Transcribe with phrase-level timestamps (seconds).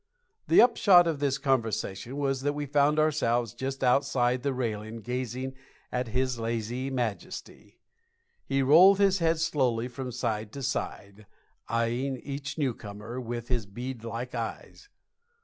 [0.47, 5.53] The upshot of this conversation was that we found ourselves just outside the railing gazing
[5.91, 7.77] at his lazy majesty.
[8.43, 11.27] He rolled his head slowly from side to side,
[11.67, 14.89] eyeing each newcomer with his bead like eyes.